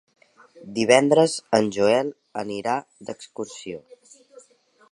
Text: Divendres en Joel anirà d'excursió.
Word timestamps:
Divendres 0.77 1.35
en 1.57 1.67
Joel 1.75 2.09
anirà 2.43 2.75
d'excursió. 3.11 3.85